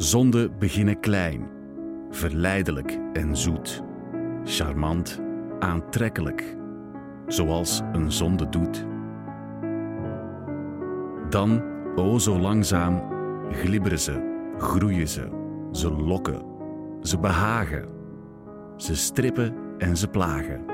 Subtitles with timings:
[0.00, 1.48] Zonden beginnen klein,
[2.10, 3.82] verleidelijk en zoet,
[4.44, 5.20] charmant,
[5.58, 6.56] aantrekkelijk,
[7.26, 8.86] zoals een zonde doet.
[11.28, 11.62] Dan,
[11.96, 13.02] o zo langzaam,
[13.50, 15.28] glibberen ze, groeien ze,
[15.72, 16.42] ze lokken,
[17.02, 17.88] ze behagen,
[18.76, 20.64] ze strippen en ze plagen.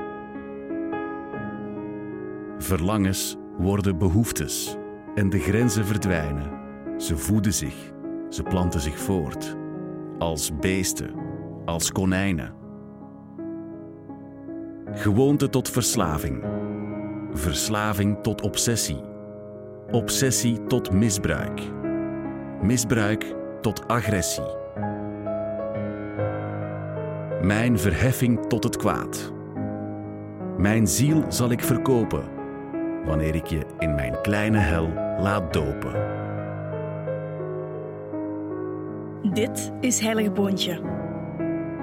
[2.57, 4.77] Verlangens worden behoeftes
[5.15, 6.51] en de grenzen verdwijnen.
[6.97, 7.95] Ze voeden zich,
[8.29, 9.55] ze planten zich voort,
[10.17, 11.13] als beesten,
[11.65, 12.53] als konijnen.
[14.91, 16.43] Gewoonte tot verslaving,
[17.31, 19.01] verslaving tot obsessie,
[19.91, 21.61] obsessie tot misbruik,
[22.61, 24.55] misbruik tot agressie.
[27.41, 29.33] Mijn verheffing tot het kwaad.
[30.57, 32.23] Mijn ziel zal ik verkopen
[33.05, 35.91] wanneer ik je in mijn kleine hel laat dopen.
[39.23, 40.81] Dit is Heilige Boontje.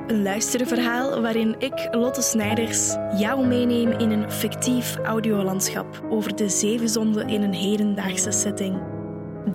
[0.07, 6.89] Een luisterverhaal waarin ik, Lotte Snijders, jou meeneem in een fictief audiolandschap over de zeven
[6.89, 8.83] zonden in een hedendaagse setting.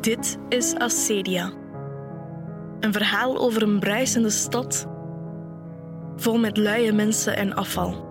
[0.02, 1.52] Dit is Ascedia.
[2.80, 4.88] Een verhaal over een bruisende stad,
[6.16, 8.08] vol met luie mensen en afval.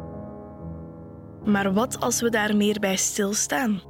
[1.45, 3.81] Maar wat als we daar meer bij stilstaan?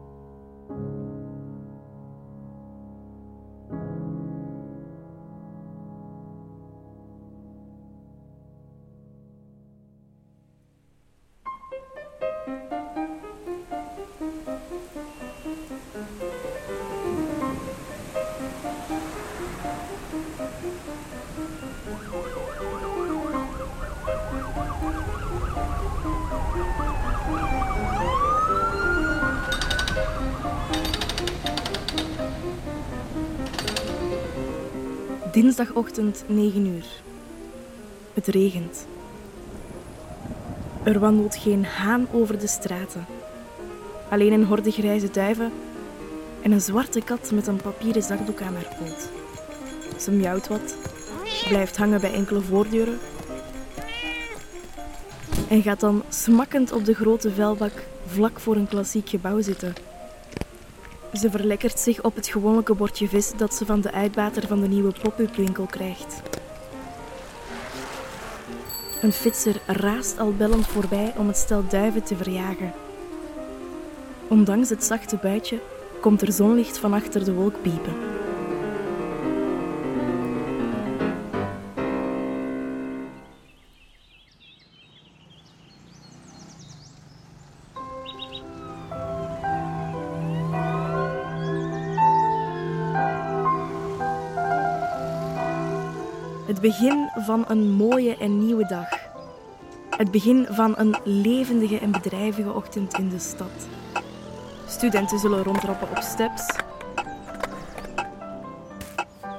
[35.38, 36.86] Dinsdagochtend 9 uur.
[38.14, 38.86] Het regent.
[40.82, 43.06] Er wandelt geen haan over de straten.
[44.10, 45.52] Alleen een horde grijze duiven
[46.42, 49.08] en een zwarte kat met een papieren zakdoek aan haar poot.
[50.00, 50.76] Ze miauwt wat,
[51.48, 52.98] blijft hangen bij enkele voordeuren
[55.48, 59.74] en gaat dan smakkend op de grote vuilbak vlak voor een klassiek gebouw zitten.
[61.12, 64.68] Ze verlekkert zich op het gewone bordje vis dat ze van de uitbater van de
[64.68, 66.22] nieuwe pop-up winkel krijgt.
[69.02, 72.72] Een fietser raast al bellend voorbij om het stel duiven te verjagen.
[74.28, 75.60] Ondanks het zachte buitje
[76.00, 78.17] komt er zonlicht van achter de wolk piepen.
[96.58, 98.88] Het begin van een mooie en nieuwe dag.
[99.90, 103.68] Het begin van een levendige en bedrijvige ochtend in de stad.
[104.66, 106.56] Studenten zullen rondtrappen op steps.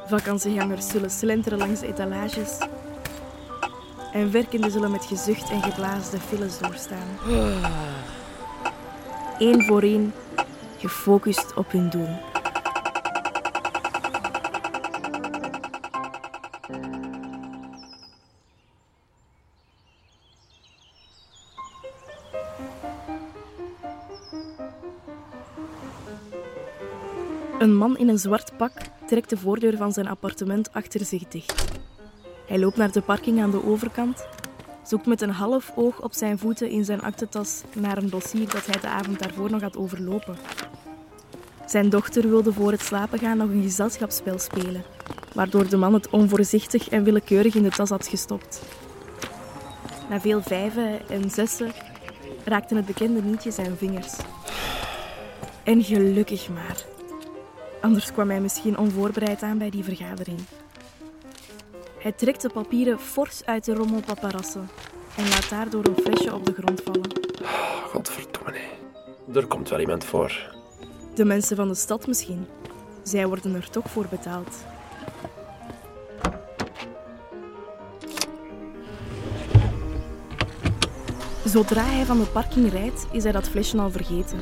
[0.05, 2.57] Vakantiegangers zullen slenteren langs de etalages.
[4.13, 7.07] En werkenden zullen met gezucht en geblaas de files doorstaan.
[9.39, 10.13] Eén voor één,
[10.77, 12.28] gefocust op hun doel.
[27.69, 28.71] Een man in een zwart pak
[29.07, 31.65] trekt de voordeur van zijn appartement achter zich dicht.
[32.47, 34.27] Hij loopt naar de parking aan de overkant,
[34.83, 38.65] zoekt met een half oog op zijn voeten in zijn aktentas naar een dossier dat
[38.65, 40.37] hij de avond daarvoor nog had overlopen.
[41.65, 44.83] Zijn dochter wilde voor het slapen gaan nog een gezelschapsspel spelen,
[45.33, 48.61] waardoor de man het onvoorzichtig en willekeurig in de tas had gestopt.
[50.09, 51.71] Na veel vijven en zessen
[52.43, 54.13] raakten het bekende nietje zijn vingers.
[55.63, 56.97] En gelukkig maar.
[57.81, 60.39] Anders kwam hij misschien onvoorbereid aan bij die vergadering.
[61.99, 64.69] Hij trekt de papieren fors uit de rommel paparassen
[65.17, 67.11] en laat daardoor een flesje op de grond vallen.
[67.91, 69.35] Godverdomme, nee.
[69.35, 70.57] Er komt wel iemand voor.
[71.13, 72.47] De mensen van de stad misschien.
[73.03, 74.55] Zij worden er toch voor betaald.
[81.45, 84.39] Zodra hij van de parking rijdt, is hij dat flesje al vergeten.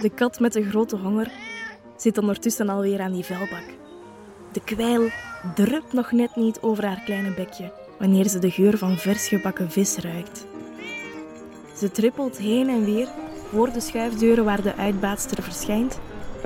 [0.00, 1.30] De kat met de grote honger
[1.96, 3.64] zit ondertussen alweer aan die vuilbak.
[4.52, 5.10] De kwijl
[5.54, 9.70] drupt nog net niet over haar kleine bekje wanneer ze de geur van vers gebakken
[9.70, 10.46] vis ruikt.
[11.76, 13.08] Ze trippelt heen en weer
[13.50, 15.98] voor de schuifdeuren waar de uitbaatster verschijnt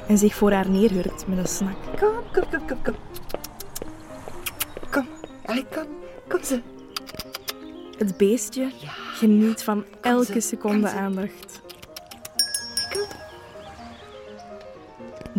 [0.06, 1.76] en zich voor haar neerhurkt met een snak.
[1.98, 2.94] Kom, kom, kom, kom, kom.
[4.90, 5.06] Kom,
[5.44, 5.86] allee, kom,
[6.28, 6.60] kom ze.
[7.98, 8.70] Het beestje
[9.14, 11.59] geniet van elke seconde aandacht.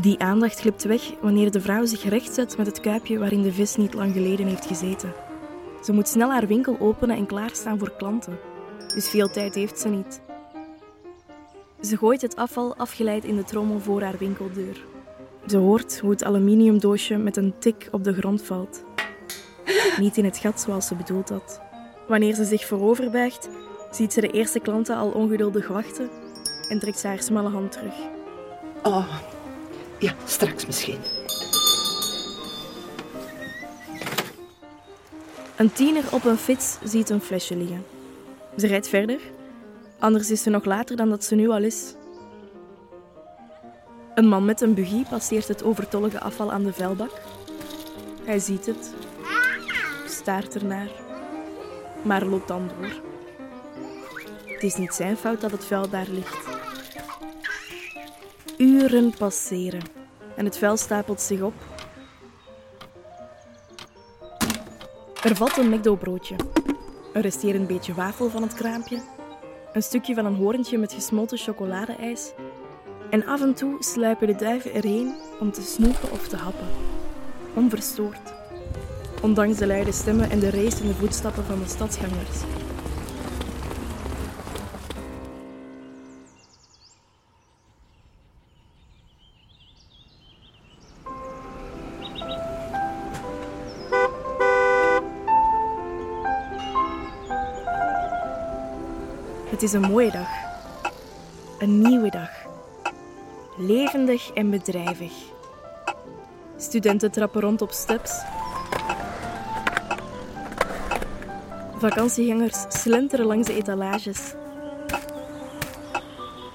[0.02, 3.76] Die aandacht glipt weg wanneer de vrouw zich rechtzet met het kuipje waarin de vis
[3.76, 5.14] niet lang geleden heeft gezeten.
[5.84, 8.40] Ze moet snel haar winkel openen en klaarstaan voor klanten.
[8.96, 10.22] Dus veel tijd heeft ze niet.
[11.82, 14.86] Ze gooit het afval afgeleid in de trommel voor haar winkeldeur.
[15.48, 18.84] Ze hoort hoe het aluminiumdoosje met een tik op de grond valt.
[20.00, 21.62] Niet in het gat zoals ze bedoeld had.
[22.08, 23.50] Wanneer ze zich vooroverbuigt,
[23.92, 26.10] ziet ze de eerste klanten al ongeduldig wachten
[26.70, 27.96] en trekt ze haar smalle hand terug.
[28.84, 29.08] Oh,
[30.02, 31.00] ja, straks misschien.
[35.56, 37.86] Een tiener op een fiets ziet een flesje liggen.
[38.58, 39.20] Ze rijdt verder,
[40.00, 41.96] anders is ze nog later dan dat ze nu al is.
[44.16, 47.12] Een man met een buggy passeert het overtollige afval aan de vuilbak.
[48.24, 48.94] Hij ziet het,
[50.08, 50.90] staart ernaar,
[52.02, 53.02] maar loopt dan door.
[54.46, 56.61] Het is niet zijn fout dat het vuil daar ligt.
[58.62, 59.82] Uren passeren
[60.36, 61.54] en het vuil stapelt zich op.
[65.24, 66.36] Er valt een McDo-broodje.
[67.14, 69.02] Er rest hier een beetje wafel van het kraampje,
[69.74, 72.32] een stukje van een hoorntje met gesmolten chocoladeijs.
[73.10, 76.68] En af en toe sluipen de duiven erheen om te snoepen of te happen.
[77.54, 78.34] Onverstoord.
[79.22, 82.61] Ondanks de luide stemmen en de racende voetstappen van de stadsgangers.
[99.62, 100.28] Het is een mooie dag.
[101.60, 102.30] Een nieuwe dag.
[103.58, 105.12] Levendig en bedrijvig.
[106.58, 108.22] Studenten trappen rond op steps.
[111.78, 114.34] Vakantiegangers slenteren langs de etalages.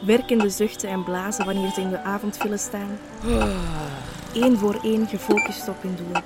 [0.00, 2.98] Werkende zuchten en blazen wanneer ze in de avondfile staan.
[4.34, 6.22] Eén voor één gefocust op hun doel.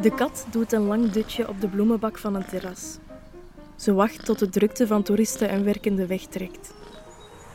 [0.00, 2.98] De kat doet een lang dutje op de bloemenbak van een terras.
[3.76, 6.74] Ze wacht tot de drukte van toeristen en werkende wegtrekt.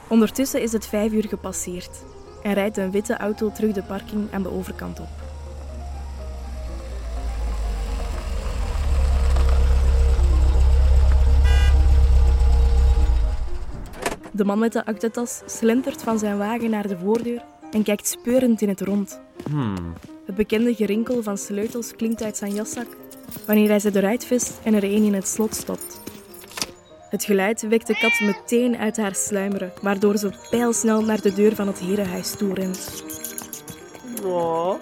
[0.10, 2.04] Ondertussen is het vijf uur gepasseerd
[2.44, 5.08] en rijdt een witte auto terug de parking aan de overkant op.
[14.32, 18.62] De man met de aktetas slentert van zijn wagen naar de voordeur en kijkt speurend
[18.62, 19.22] in het rond.
[20.26, 22.88] Het bekende gerinkel van sleutels klinkt uit zijn jaszak
[23.46, 26.02] wanneer hij ze eruit vist en er een in het slot stopt.
[27.10, 31.56] Het geluid wekt de kat meteen uit haar sluimeren, waardoor ze pijlsnel naar de deur
[31.56, 33.04] van het herenhuis toe rent.
[34.24, 34.76] Oh,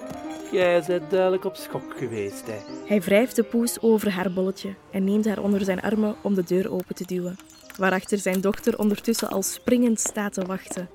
[0.51, 2.57] jij bent duidelijk op schok geweest, hè.
[2.85, 6.43] Hij wrijft de poes over haar bolletje en neemt haar onder zijn armen om de
[6.43, 7.35] deur open te duwen,
[7.77, 10.89] waarachter zijn dochter ondertussen al springend staat te wachten.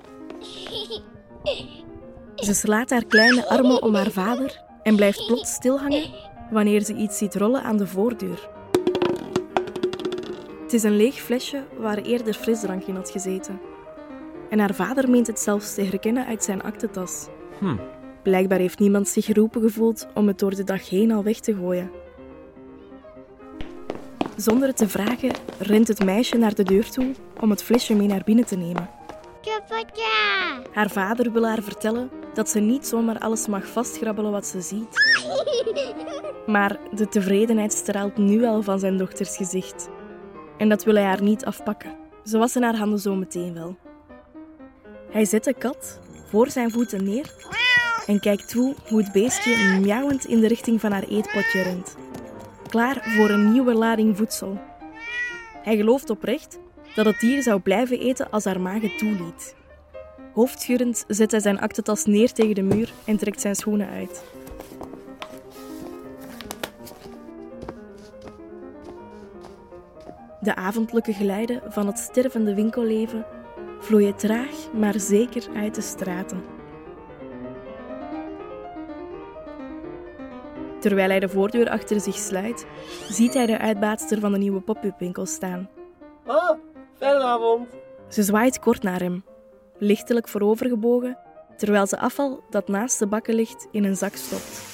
[2.39, 6.11] Ze slaat haar kleine armen om haar vader en blijft plots stilhangen
[6.51, 8.49] wanneer ze iets ziet rollen aan de voordeur.
[10.63, 13.61] Het is een leeg flesje waar eerder frisdrank in had gezeten.
[14.51, 17.27] En haar vader meent het zelfs te herkennen uit zijn aktentas.
[17.59, 17.77] Hm.
[18.23, 21.55] Blijkbaar heeft niemand zich geroepen gevoeld om het door de dag heen al weg te
[21.55, 21.91] gooien.
[24.37, 28.09] Zonder het te vragen rent het meisje naar de deur toe om het flesje mee
[28.09, 28.98] naar binnen te nemen.
[30.73, 34.97] Haar vader wil haar vertellen dat ze niet zomaar alles mag vastgrabbelen wat ze ziet.
[36.47, 39.89] Maar de tevredenheid straalt nu al van zijn dochters gezicht.
[40.57, 41.97] En dat wil hij haar niet afpakken.
[42.25, 43.77] Ze wassen haar handen zo meteen wel.
[45.11, 47.35] Hij zet de kat voor zijn voeten neer
[48.07, 51.97] en kijkt toe hoe het beestje miauwend in de richting van haar eetpotje rent.
[52.69, 54.59] Klaar voor een nieuwe lading voedsel.
[55.63, 56.59] Hij gelooft oprecht
[56.99, 59.55] dat het dier zou blijven eten als haar maag het toeliet.
[60.33, 64.25] Hoofdschuddend zet hij zijn aktentas neer tegen de muur en trekt zijn schoenen uit.
[70.41, 73.27] De avondelijke geluiden van het stervende winkelleven
[73.81, 76.43] vloeien traag maar zeker uit de straten.
[80.81, 82.67] Terwijl hij de voordeur achter zich sluit,
[83.09, 85.69] ziet hij de uitbaatster van de nieuwe pop-up winkel staan.
[86.27, 86.59] Ah,
[86.99, 87.69] fijne avond.
[88.09, 89.25] Ze zwaait kort naar hem,
[89.79, 91.19] lichtelijk voorovergebogen,
[91.57, 94.67] terwijl ze afval dat naast de bakken ligt in een zak stopt.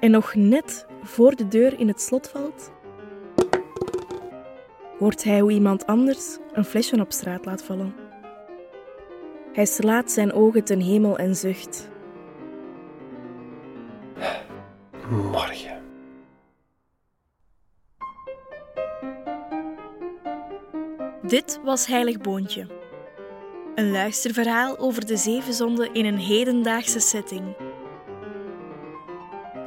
[0.00, 2.70] En nog net voor de deur in het slot valt,
[4.98, 7.94] hoort hij hoe iemand anders een flesje op straat laat vallen.
[9.52, 11.88] Hij slaat zijn ogen ten hemel en zucht.
[15.10, 15.75] Morgen.
[21.26, 22.66] Dit was Heilig Boontje.
[23.74, 27.56] Een luisterverhaal over de zeven zonden in een hedendaagse setting.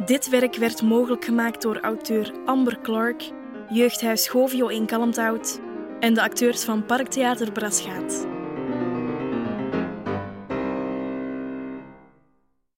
[0.05, 3.31] Dit werk werd mogelijk gemaakt door auteur Amber Clark,
[3.69, 5.59] Jeugdhuis Govio in Kalmthout
[5.99, 8.27] en de acteurs van Parktheater Brasgaat.